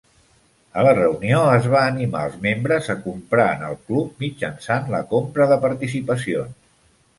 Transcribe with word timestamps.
A 0.79 0.85
la 0.85 0.93
reunió 0.99 1.41
es 1.57 1.67
va 1.73 1.81
animar 1.89 2.23
els 2.29 2.39
membres 2.47 2.89
a 2.95 2.97
comprar 3.05 3.47
en 3.59 3.67
el 3.69 3.77
club, 3.91 4.17
mitjançant 4.27 4.91
la 4.97 5.05
compra 5.15 5.51
de 5.55 5.63
participacions. 5.69 6.61